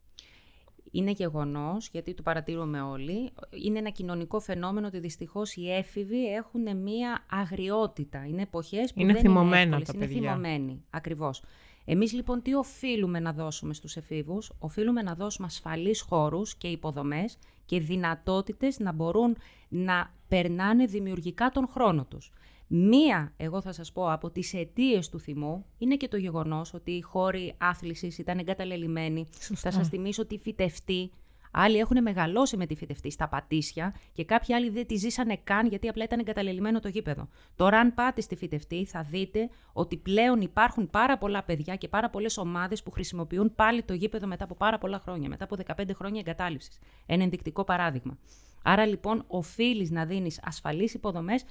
Είναι 0.92 1.12
γεγονός, 1.12 1.88
γιατί 1.92 2.14
το 2.14 2.22
παρατηρούμε 2.22 2.82
όλοι, 2.82 3.32
είναι 3.66 3.80
ένα 3.80 3.90
κοινωνικό 3.90 4.40
φαινόμενο 4.40 4.88
ότι 4.88 5.00
δυστυχώς 5.00 5.56
οι 5.56 5.72
έφηβοι 5.72 6.34
έχουν 6.34 6.78
μία 6.78 7.26
αγριότητα. 7.30 8.26
Είναι 8.26 8.42
εποχές 8.42 8.94
που 8.94 9.00
Είναι 9.02 9.14
δεν 9.14 9.22
θυμωμένα 9.22 9.62
είναι 9.62 9.76
εύκολες, 9.76 9.88
τα 9.88 9.94
είναι 9.96 10.06
παιδιά. 10.06 10.22
θυμωμένοι. 10.32 10.84
Ακριβώς. 10.90 11.44
Εμείς 11.86 12.14
λοιπόν 12.14 12.42
τι 12.42 12.54
οφείλουμε 12.54 13.20
να 13.20 13.34
δώσουμε 13.34 13.74
στους 13.74 13.96
εφήβους, 13.96 14.52
οφείλουμε 14.60 15.02
να 15.02 15.16
δώσουμε 15.16 15.48
ασφαλείς 15.48 16.02
χώρους 16.02 16.56
και 16.56 16.68
υποδομές 16.68 17.38
και 17.66 17.80
δυνατότητες 17.80 18.80
να 18.80 18.92
μπορούν 18.92 19.38
να 19.70 20.14
περνάνε 20.28 20.86
δημιουργικά 20.86 21.50
τον 21.50 21.68
χρόνο 21.68 22.06
τους. 22.06 22.32
Μία, 22.68 23.34
εγώ 23.38 23.62
θα 23.62 23.72
σας 23.72 23.92
πω, 23.92 24.12
από 24.12 24.30
τις 24.30 24.54
αιτίες 24.54 25.10
του 25.10 25.20
θυμού 25.20 25.66
είναι 25.78 25.96
και 25.96 26.08
το 26.08 26.18
γεγονός 26.18 26.74
ότι 26.74 26.92
οι 26.92 27.02
χώροι 27.02 27.56
άθλησης 27.58 28.18
ήταν 28.18 28.38
εγκαταλελειμμένοι. 28.40 29.28
Σωστά. 29.40 29.70
Θα 29.70 29.78
σας 29.78 29.88
θυμίσω 29.88 30.22
ότι 30.22 30.36
οι 30.36 30.40
φυτευτοί 30.40 31.12
Άλλοι 31.56 31.78
έχουν 31.78 32.02
μεγαλώσει 32.02 32.58
με 32.58 32.66
τη 32.66 32.76
φυτευτή 32.76 33.12
στα 33.12 33.28
πατήσια 33.28 33.96
και 34.14 34.26
κάποιοι 34.26 34.56
άλλοι 34.56 34.70
δεν 34.70 34.88
τη 34.88 34.96
ζήσανε 34.96 35.38
καν 35.44 35.68
γιατί 35.68 35.88
απλά 35.88 36.04
ήταν 36.04 36.20
εγκαταλελειμμένο 36.20 36.80
το 36.80 36.88
γήπεδο. 36.88 37.28
Τώρα, 37.56 37.80
αν 37.80 37.94
πάτε 37.94 38.22
στη 38.22 38.36
φυτευτή, 38.36 38.86
θα 38.86 39.04
δείτε 39.04 39.50
ότι 39.74 39.98
πλέον 39.98 40.42
υπάρχουν 40.42 40.90
πάρα 40.90 41.18
πολλά 41.18 41.44
παιδιά 41.44 41.76
και 41.76 41.88
πάρα 41.88 42.10
πολλές 42.10 42.38
ομάδες 42.38 42.84
που 42.84 42.92
χρησιμοποιούν 42.92 43.56
πάλι 43.56 43.84
το 43.84 43.94
γήπεδο 43.94 44.28
μετά 44.28 44.44
από 44.44 44.56
πάρα 44.56 44.78
πολλά 44.78 45.00
χρόνια, 45.00 45.30
μετά 45.30 45.44
από 45.44 45.56
15 45.76 45.90
χρόνια 45.94 46.20
εγκατάλειψης. 46.20 46.80
Ένα 47.06 47.24
ενδεικτικό 47.24 47.64
παράδειγμα. 47.64 48.18
Άρα 48.64 48.86
λοιπόν 48.86 49.24
οφείλεις 49.28 49.92
να 49.92 50.06
δίνεις 50.06 50.40
ασφαλείς 50.44 50.94
υποδομές 50.94 51.44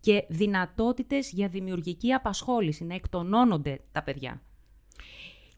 και 0.00 0.24
δυνατότητες 0.28 1.32
για 1.32 1.48
δημιουργική 1.48 2.12
απασχόληση, 2.12 2.84
να 2.84 2.94
εκτονώνονται 2.94 3.80
τα 3.92 4.02
παιδιά. 4.02 4.42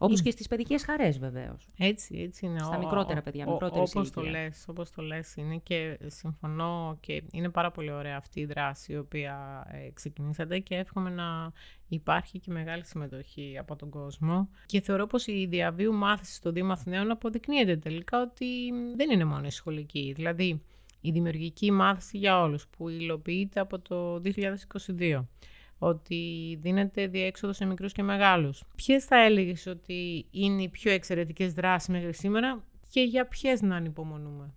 Όπως 0.05 0.21
και 0.21 0.31
στις 0.31 0.47
παιδικές 0.47 0.83
χαρές 0.83 1.19
βεβαίως. 1.19 1.67
Έτσι, 1.77 2.15
έτσι 2.17 2.45
είναι. 2.45 2.59
Στα 2.59 2.77
μικρότερα 2.77 3.21
παιδιά, 3.21 3.45
μικρότερες 3.49 3.95
όπως 3.95 4.11
το 4.11 4.21
λες, 4.21 4.65
όπως 4.67 4.91
το 4.91 5.01
λες 5.01 5.35
είναι 5.35 5.57
και 5.57 5.99
συμφωνώ 6.05 6.97
και 6.99 7.23
είναι 7.31 7.49
πάρα 7.49 7.71
πολύ 7.71 7.91
ωραία 7.91 8.17
αυτή 8.17 8.39
η 8.39 8.45
δράση 8.45 8.93
η 8.93 8.97
οποία 8.97 9.65
ε, 9.71 9.89
ξεκινήσατε 9.93 10.59
και 10.59 10.75
εύχομαι 10.75 11.09
να 11.09 11.51
υπάρχει 11.87 12.39
και 12.39 12.51
μεγάλη 12.51 12.85
συμμετοχή 12.85 13.57
από 13.59 13.75
τον 13.75 13.89
κόσμο 13.89 14.49
και 14.65 14.81
θεωρώ 14.81 15.07
πως 15.07 15.27
η 15.27 15.45
διαβίου 15.49 15.93
μάθησης 15.93 16.35
στο 16.35 16.51
Δήμο 16.51 16.71
Αθηναίων 16.71 17.11
αποδεικνύεται 17.11 17.77
τελικά 17.77 18.21
ότι 18.21 18.45
δεν 18.95 19.09
είναι 19.09 19.25
μόνο 19.25 19.45
η 19.45 19.51
σχολική. 19.51 20.13
Δηλαδή, 20.15 20.61
η 21.01 21.11
δημιουργική 21.11 21.71
μάθηση 21.71 22.17
για 22.17 22.41
όλους 22.41 22.67
που 22.67 22.89
υλοποιείται 22.89 23.59
από 23.59 23.79
το 23.79 24.21
2022 24.23 25.23
ότι 25.83 26.57
δίνεται 26.61 27.07
διέξοδος 27.07 27.55
σε 27.55 27.65
μικρούς 27.65 27.91
και 27.91 28.03
μεγάλους. 28.03 28.63
Ποιες 28.75 29.05
θα 29.05 29.23
έλεγες 29.23 29.65
ότι 29.65 30.25
είναι 30.31 30.61
οι 30.61 30.69
πιο 30.69 30.91
εξαιρετικές 30.91 31.53
δράσεις 31.53 31.89
μέχρι 31.89 32.13
σήμερα 32.13 32.63
και 32.89 33.01
για 33.01 33.27
ποιες 33.27 33.61
να 33.61 33.75
ανυπομονούμε; 33.75 34.53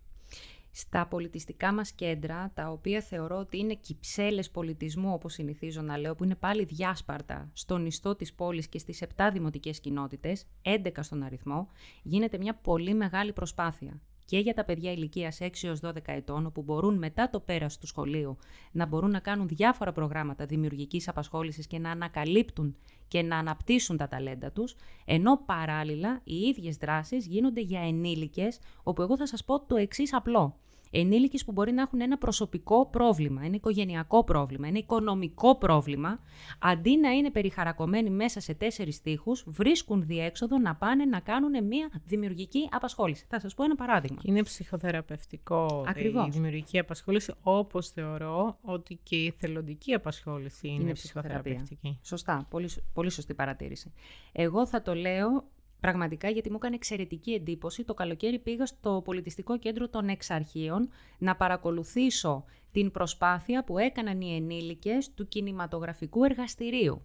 Στα 0.71 1.06
πολιτιστικά 1.06 1.73
μας 1.73 1.92
κέντρα, 1.92 2.50
τα 2.54 2.68
οποία 2.68 3.00
θεωρώ 3.00 3.37
ότι 3.37 3.59
είναι 3.59 3.75
κυψέλες 3.75 4.50
πολιτισμού, 4.50 5.12
όπως 5.12 5.33
συνηθίζω 5.33 5.83
να 5.83 5.99
λέω, 5.99 6.14
που 6.14 6.25
είναι 6.25 6.35
πάλι 6.35 6.64
διάσπαρτα 6.64 7.50
στον 7.52 7.87
ιστό 7.87 8.16
της 8.16 8.35
πόλης 8.35 8.68
και 8.68 8.78
στις 8.78 9.02
7 9.02 9.30
δημοτικές 9.33 9.80
κοινότητες, 9.80 10.47
11 10.62 11.02
στον 11.02 11.23
αριθμό, 11.23 11.68
γίνεται 12.02 12.38
μια 12.38 12.54
πολύ 12.54 12.95
μεγάλη 12.95 13.33
προσπάθεια 13.33 14.00
και 14.26 14.38
για 14.38 14.54
τα 14.54 14.64
παιδιά 14.64 14.92
ηλικίας 14.92 15.38
6 15.40 15.49
έως 15.62 15.80
12 15.83 15.92
ετών, 16.04 16.47
όπου 16.47 16.62
μπορούν 16.62 16.99
μετά 16.99 17.30
το 17.30 17.40
πέρας 17.40 17.78
του 17.78 17.87
σχολείου 17.87 18.37
να 18.73 18.87
μπορούν 18.87 19.11
να 19.11 19.18
κάνουν 19.18 19.49
διάφορα 19.49 19.92
προγράμματα 19.92 20.47
δημιουργικής 20.47 21.09
απασχόλησης 21.09 21.66
και 21.66 21.78
να 21.78 21.90
ανακαλύπτουν 21.90 22.76
και 23.09 23.23
να 23.23 23.38
αναπτύσσουν 23.38 23.97
τα 23.97 24.09
ταλέντα 24.09 24.52
τους, 24.52 24.76
ενώ 25.04 25.37
παράλληλα 25.47 26.21
οι 26.25 26.37
ίδιες 26.37 26.76
δράσεις 26.76 27.26
γίνονται 27.26 27.61
για 27.61 27.80
ενήλικες, 27.80 28.59
όπου 28.83 29.02
εγώ 29.02 29.16
θα 29.16 29.26
σας 29.26 29.45
πω 29.45 29.61
το 29.61 29.76
εξής 29.76 30.14
απλό 30.14 30.56
ενήλικες 31.00 31.45
που 31.45 31.53
μπορεί 31.53 31.73
να 31.73 31.83
έχουν 31.83 32.00
ένα 32.00 32.19
προσωπικό 32.19 32.87
πρόβλημα, 32.87 33.43
ένα 33.45 33.55
οικογενειακό 33.55 34.25
πρόβλημα, 34.25 34.69
ένα 34.69 34.79
οικονομικό 34.79 35.57
πρόβλημα, 35.57 36.19
αντί 36.59 36.97
να 36.97 37.11
είναι 37.11 37.31
περιχαρακωμένοι 37.31 38.11
μέσα 38.11 38.41
σε 38.41 38.55
τέσσερις 38.55 39.00
τείχους, 39.00 39.45
βρίσκουν 39.47 40.07
διέξοδο 40.07 40.59
να 40.59 40.75
πάνε 40.75 41.05
να 41.05 41.21
κάνουν 41.21 41.65
μια 41.65 41.91
δημιουργική 42.05 42.69
απασχόληση. 42.71 43.25
Θα 43.29 43.41
σας 43.41 43.55
πω 43.55 43.65
ένα 43.65 43.75
παράδειγμα. 43.75 44.21
Είναι 44.25 44.43
ψυχοθεραπευτικό 44.43 45.85
Ακριβώς. 45.88 46.26
η 46.26 46.31
δημιουργική 46.31 46.79
απασχόληση, 46.79 47.33
όπως 47.43 47.88
θεωρώ 47.88 48.59
ότι 48.62 48.99
και 49.03 49.17
η 49.17 49.35
θελοντική 49.38 49.95
απασχόληση 49.95 50.69
είναι, 50.69 50.83
είναι 50.83 50.93
ψυχοθεραπευτική. 50.93 51.99
Σωστά, 52.03 52.47
πολύ, 52.50 52.69
πολύ 52.93 53.11
σωστή 53.11 53.35
παρατήρηση. 53.35 53.93
Εγώ 54.33 54.67
θα 54.67 54.83
το 54.83 54.95
λέω 54.95 55.45
Πραγματικά 55.87 56.28
γιατί 56.28 56.50
μου 56.50 56.57
έκανε 56.57 56.75
εξαιρετική 56.75 57.33
εντύπωση. 57.33 57.85
Το 57.85 57.95
καλοκαίρι 57.95 58.38
πήγα 58.38 58.66
στο 58.66 59.02
πολιτιστικό 59.05 59.59
κέντρο 59.59 59.88
των 59.88 60.09
Εξαρχείων 60.09 60.88
να 61.19 61.37
παρακολουθήσω 61.37 62.45
την 62.73 62.90
προσπάθεια 62.90 63.64
που 63.64 63.78
έκαναν 63.78 64.21
οι 64.21 64.35
ενήλικες 64.35 65.14
του 65.14 65.28
κινηματογραφικού 65.28 66.25
εργαστηρίου 66.25 67.02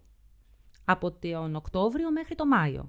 από 0.84 1.12
τον 1.12 1.56
Οκτώβριο 1.56 2.12
μέχρι 2.12 2.34
τον 2.34 2.48
Μάιο. 2.48 2.88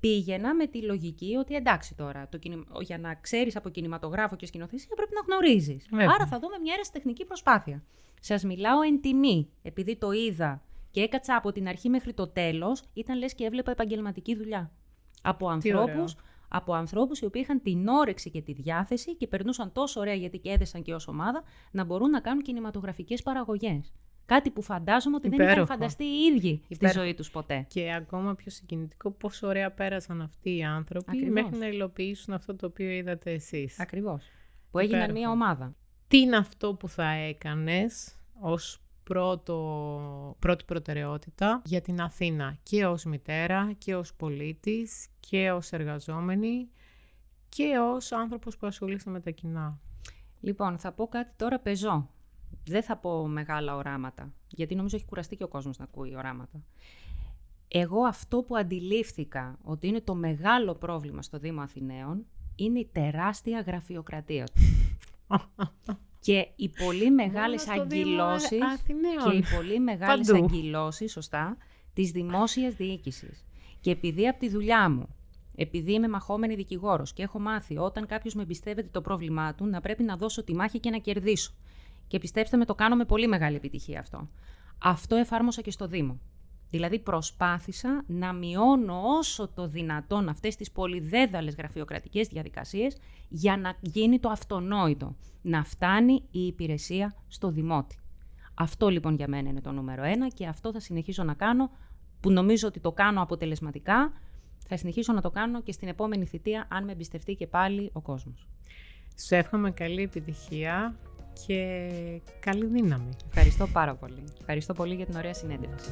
Πήγαινα 0.00 0.54
με 0.54 0.66
τη 0.66 0.82
λογική 0.82 1.34
ότι 1.34 1.54
εντάξει 1.54 1.94
τώρα, 1.94 2.28
το 2.28 2.38
για 2.80 2.98
να 2.98 3.14
ξέρεις 3.14 3.56
από 3.56 3.68
κινηματογράφο 3.68 4.36
και 4.36 4.46
σκηνοθεσία 4.46 4.94
πρέπει 4.96 5.12
να 5.14 5.20
γνωρίζεις. 5.20 5.88
Άρα 5.92 6.26
θα 6.26 6.38
δούμε 6.38 6.58
μια 6.62 6.74
τεχνική 6.92 7.24
προσπάθεια. 7.24 7.84
Σας 8.20 8.44
μιλάω 8.44 8.82
εν 8.82 9.00
τιμή, 9.00 9.48
επειδή 9.62 9.96
το 9.96 10.12
είδα 10.12 10.62
και 10.90 11.00
έκατσα 11.00 11.36
από 11.36 11.52
την 11.52 11.68
αρχή 11.68 11.88
μέχρι 11.88 12.14
το 12.14 12.28
τέλος, 12.28 12.82
ήταν 12.92 13.18
λες 13.18 13.34
και 13.34 13.44
έβλεπα 13.44 13.70
επαγγελματική 13.70 14.36
δουλειά 14.36 14.70
από 15.26 15.48
ανθρώπους, 15.48 16.16
από 16.48 16.72
ανθρώπους 16.72 17.20
οι 17.20 17.24
οποίοι 17.24 17.42
είχαν 17.44 17.62
την 17.62 17.88
όρεξη 17.88 18.30
και 18.30 18.42
τη 18.42 18.52
διάθεση 18.52 19.16
και 19.16 19.26
περνούσαν 19.26 19.72
τόσο 19.72 20.00
ωραία 20.00 20.14
γιατί 20.14 20.38
και 20.38 20.50
έδεσαν 20.50 20.82
και 20.82 20.94
ως 20.94 21.08
ομάδα 21.08 21.42
να 21.70 21.84
μπορούν 21.84 22.10
να 22.10 22.20
κάνουν 22.20 22.42
κινηματογραφικές 22.42 23.22
παραγωγές. 23.22 23.92
Κάτι 24.26 24.50
που 24.50 24.62
φαντάζομαι 24.62 25.16
ότι 25.16 25.28
δεν 25.28 25.40
είχαν 25.40 25.66
φανταστεί 25.66 26.04
οι 26.04 26.34
ίδιοι 26.34 26.62
στη 26.70 26.88
ζωή 26.88 27.14
τους 27.14 27.30
ποτέ. 27.30 27.66
Και 27.68 27.92
ακόμα 27.94 28.34
πιο 28.34 28.50
συγκινητικό 28.50 29.10
πόσο 29.10 29.46
ωραία 29.46 29.70
πέρασαν 29.70 30.22
αυτοί 30.22 30.56
οι 30.56 30.64
άνθρωποι 30.64 31.10
Ακριβώς. 31.10 31.42
μέχρι 31.42 31.58
να 31.58 31.66
υλοποιήσουν 31.66 32.34
αυτό 32.34 32.54
το 32.54 32.66
οποίο 32.66 32.90
είδατε 32.90 33.32
εσείς. 33.32 33.80
Ακριβώς. 33.80 34.24
Που 34.70 34.78
έγιναν 34.78 35.12
μια 35.12 35.30
ομάδα. 35.30 35.74
Τι 36.08 36.18
είναι 36.18 36.36
αυτό 36.36 36.74
που 36.74 36.88
θα 36.88 37.10
έκανες 37.10 38.16
ως 38.40 38.85
πρώτο, 39.08 40.36
πρώτη 40.38 40.64
προτεραιότητα 40.64 41.62
για 41.64 41.80
την 41.80 42.00
Αθήνα 42.00 42.56
και 42.62 42.86
ως 42.86 43.04
μητέρα 43.04 43.72
και 43.78 43.94
ως 43.94 44.14
πολίτης 44.14 45.08
και 45.20 45.50
ως 45.50 45.72
εργαζόμενη 45.72 46.68
και 47.48 47.78
ως 47.94 48.12
άνθρωπος 48.12 48.56
που 48.56 48.66
ασχολείται 48.66 49.10
με 49.10 49.20
τα 49.20 49.30
κοινά. 49.30 49.80
Λοιπόν, 50.40 50.78
θα 50.78 50.92
πω 50.92 51.06
κάτι 51.06 51.32
τώρα 51.36 51.58
πεζό. 51.58 52.10
Δεν 52.64 52.82
θα 52.82 52.96
πω 52.96 53.26
μεγάλα 53.26 53.76
οράματα, 53.76 54.32
γιατί 54.48 54.74
νομίζω 54.74 54.96
έχει 54.96 55.06
κουραστεί 55.06 55.36
και 55.36 55.44
ο 55.44 55.48
κόσμος 55.48 55.78
να 55.78 55.84
ακούει 55.84 56.16
οράματα. 56.16 56.62
Εγώ 57.68 58.02
αυτό 58.02 58.42
που 58.42 58.56
αντιλήφθηκα 58.56 59.58
ότι 59.62 59.86
είναι 59.86 60.00
το 60.00 60.14
μεγάλο 60.14 60.74
πρόβλημα 60.74 61.22
στο 61.22 61.38
Δήμο 61.38 61.60
Αθηναίων 61.60 62.26
είναι 62.54 62.78
η 62.78 62.90
τεράστια 62.92 63.60
γραφειοκρατία 63.60 64.46
Και 66.26 66.48
οι 66.56 66.68
πολύ 66.68 67.10
μεγάλες 67.10 67.68
αγκυλώσεις 67.68 68.58
και 69.24 69.36
οι 69.36 69.44
πολύ 69.56 69.80
μεγάλες 69.80 70.32
αγκυλώσεις, 70.32 71.12
σωστά, 71.12 71.56
της 71.94 72.10
δημόσιας 72.10 72.74
διοίκησης. 72.74 73.44
Και 73.80 73.90
επειδή 73.90 74.28
από 74.28 74.38
τη 74.38 74.48
δουλειά 74.48 74.90
μου, 74.90 75.08
επειδή 75.56 75.92
είμαι 75.92 76.08
μαχόμενη 76.08 76.54
δικηγόρος 76.54 77.12
και 77.12 77.22
έχω 77.22 77.38
μάθει 77.38 77.78
όταν 77.78 78.06
κάποιος 78.06 78.34
με 78.34 78.42
εμπιστεύεται 78.42 78.88
το 78.92 79.00
πρόβλημά 79.00 79.54
του 79.54 79.66
να 79.66 79.80
πρέπει 79.80 80.02
να 80.02 80.16
δώσω 80.16 80.44
τη 80.44 80.54
μάχη 80.54 80.78
και 80.78 80.90
να 80.90 80.98
κερδίσω. 80.98 81.52
Και 82.06 82.18
πιστέψτε 82.18 82.56
με, 82.56 82.64
το 82.64 82.74
κάνω 82.74 82.96
με 82.96 83.04
πολύ 83.04 83.26
μεγάλη 83.26 83.56
επιτυχία 83.56 84.00
αυτό. 84.00 84.28
Αυτό 84.78 85.16
εφάρμοσα 85.16 85.62
και 85.62 85.70
στο 85.70 85.86
Δήμο. 85.86 86.20
Δηλαδή 86.76 86.98
προσπάθησα 86.98 88.04
να 88.06 88.32
μειώνω 88.32 89.00
όσο 89.18 89.48
το 89.48 89.68
δυνατόν 89.68 90.28
αυτές 90.28 90.56
τις 90.56 90.70
πολυδέδαλες 90.70 91.54
γραφειοκρατικές 91.54 92.28
διαδικασίες 92.28 92.96
για 93.28 93.56
να 93.56 93.76
γίνει 93.80 94.18
το 94.18 94.28
αυτονόητο, 94.28 95.16
να 95.42 95.64
φτάνει 95.64 96.22
η 96.30 96.46
υπηρεσία 96.46 97.14
στο 97.28 97.50
δημότη. 97.50 97.98
Αυτό 98.54 98.88
λοιπόν 98.88 99.14
για 99.14 99.28
μένα 99.28 99.48
είναι 99.48 99.60
το 99.60 99.72
νούμερο 99.72 100.02
ένα 100.02 100.28
και 100.28 100.46
αυτό 100.46 100.72
θα 100.72 100.80
συνεχίσω 100.80 101.24
να 101.24 101.34
κάνω, 101.34 101.70
που 102.20 102.30
νομίζω 102.30 102.68
ότι 102.68 102.80
το 102.80 102.92
κάνω 102.92 103.22
αποτελεσματικά, 103.22 104.12
θα 104.68 104.76
συνεχίσω 104.76 105.12
να 105.12 105.20
το 105.20 105.30
κάνω 105.30 105.62
και 105.62 105.72
στην 105.72 105.88
επόμενη 105.88 106.26
θητεία, 106.26 106.66
αν 106.70 106.84
με 106.84 106.92
εμπιστευτεί 106.92 107.34
και 107.34 107.46
πάλι 107.46 107.90
ο 107.92 108.00
κόσμος. 108.00 108.48
Σου 109.26 109.34
εύχομαι 109.34 109.70
καλή 109.70 110.02
επιτυχία 110.02 110.96
και 111.46 111.80
καλή 112.40 112.66
δύναμη. 112.66 113.10
Ευχαριστώ 113.28 113.66
πάρα 113.66 113.94
πολύ. 113.94 114.24
Ευχαριστώ 114.40 114.72
πολύ 114.72 114.94
για 114.94 115.06
την 115.06 115.16
ωραία 115.16 115.34
συνέντευξη. 115.34 115.90